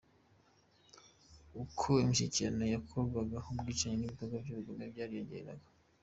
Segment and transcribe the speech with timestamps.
[1.63, 5.67] Uko imishyikirano yakorwaga, ubwicanyi n’ibikorwa by’ubugome byariyongeraga.